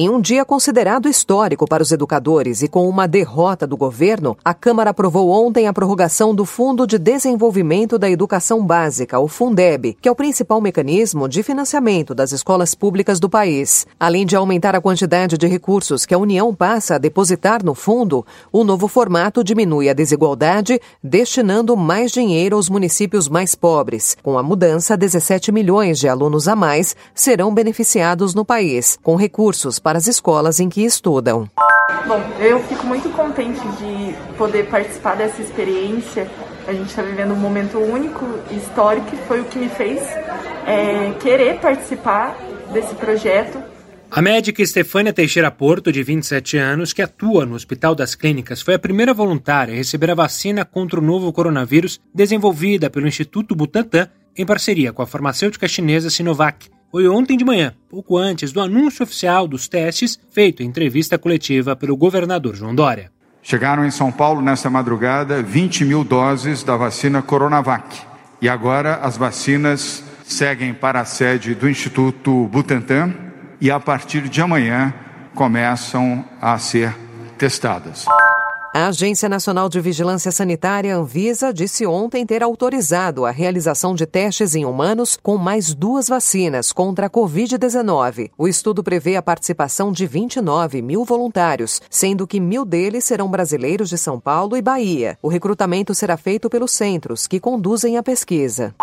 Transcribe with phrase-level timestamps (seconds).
[0.00, 4.54] Em um dia considerado histórico para os educadores e com uma derrota do governo, a
[4.54, 10.08] Câmara aprovou ontem a prorrogação do Fundo de Desenvolvimento da Educação Básica, o Fundeb, que
[10.08, 13.88] é o principal mecanismo de financiamento das escolas públicas do país.
[13.98, 18.24] Além de aumentar a quantidade de recursos que a União passa a depositar no fundo,
[18.52, 24.16] o novo formato diminui a desigualdade, destinando mais dinheiro aos municípios mais pobres.
[24.22, 29.80] Com a mudança, 17 milhões de alunos a mais serão beneficiados no país, com recursos
[29.87, 31.48] para as escolas em que estudam.
[32.06, 36.28] Bom, eu fico muito contente de poder participar dessa experiência.
[36.66, 40.02] A gente está vivendo um momento único, histórico, e foi o que me fez
[40.66, 42.36] é, querer participar
[42.72, 43.62] desse projeto.
[44.10, 48.74] A médica Estefânia Teixeira Porto, de 27 anos, que atua no Hospital das Clínicas, foi
[48.74, 54.08] a primeira voluntária a receber a vacina contra o novo coronavírus desenvolvida pelo Instituto Butantan
[54.34, 59.02] em parceria com a farmacêutica chinesa Sinovac foi ontem de manhã, pouco antes do anúncio
[59.02, 63.10] oficial dos testes feito em entrevista coletiva pelo governador João Dória.
[63.42, 68.00] Chegaram em São Paulo nesta madrugada 20 mil doses da vacina Coronavac.
[68.40, 73.14] E agora as vacinas seguem para a sede do Instituto Butantan
[73.60, 74.92] e a partir de amanhã
[75.34, 76.94] começam a ser
[77.38, 78.04] testadas.
[78.74, 84.54] A Agência Nacional de Vigilância Sanitária, Anvisa, disse ontem ter autorizado a realização de testes
[84.54, 88.30] em humanos com mais duas vacinas contra a Covid-19.
[88.36, 93.88] O estudo prevê a participação de 29 mil voluntários, sendo que mil deles serão brasileiros
[93.88, 95.18] de São Paulo e Bahia.
[95.22, 98.74] O recrutamento será feito pelos centros que conduzem a pesquisa.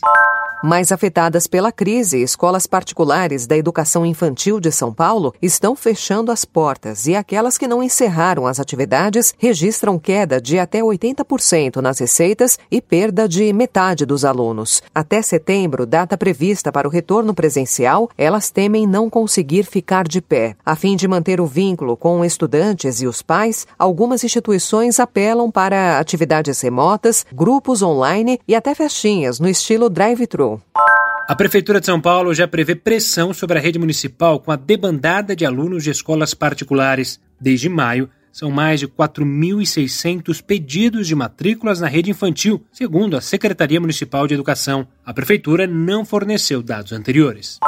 [0.66, 6.46] Mais afetadas pela crise, escolas particulares da educação infantil de São Paulo estão fechando as
[6.46, 12.58] portas e aquelas que não encerraram as atividades registram queda de até 80% nas receitas
[12.72, 14.82] e perda de metade dos alunos.
[14.96, 20.56] Até setembro, data prevista para o retorno presencial, elas temem não conseguir ficar de pé.
[20.66, 26.00] A fim de manter o vínculo com estudantes e os pais, algumas instituições apelam para
[26.00, 30.53] atividades remotas, grupos online e até festinhas no estilo drive-thru.
[31.28, 35.36] A Prefeitura de São Paulo já prevê pressão sobre a rede municipal com a debandada
[35.36, 37.20] de alunos de escolas particulares.
[37.40, 43.80] Desde maio, são mais de 4.600 pedidos de matrículas na rede infantil, segundo a Secretaria
[43.80, 44.88] Municipal de Educação.
[45.06, 47.60] A Prefeitura não forneceu dados anteriores.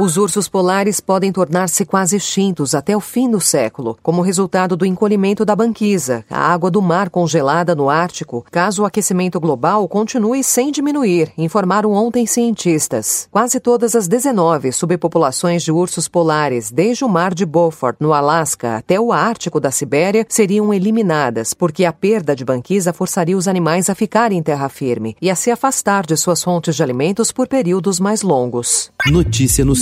[0.00, 4.86] Os ursos polares podem tornar-se quase extintos até o fim do século, como resultado do
[4.86, 10.42] encolhimento da banquisa, a água do mar congelada no Ártico, caso o aquecimento global continue
[10.42, 13.28] sem diminuir, informaram ontem cientistas.
[13.30, 18.78] Quase todas as 19 subpopulações de ursos polares, desde o Mar de Beaufort, no Alasca,
[18.78, 23.90] até o Ártico da Sibéria, seriam eliminadas, porque a perda de banquisa forçaria os animais
[23.90, 27.46] a ficarem em terra firme e a se afastar de suas fontes de alimentos por
[27.46, 28.90] períodos mais longos.
[29.06, 29.81] Notícia no